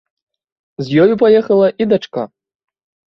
З 0.87 1.05
ёю 1.05 1.13
паехала 1.25 1.67
і 1.85 1.91
дачка. 1.93 2.21